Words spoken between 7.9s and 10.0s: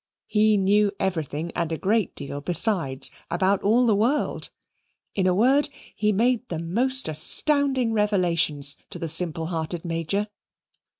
revelations to the simple hearted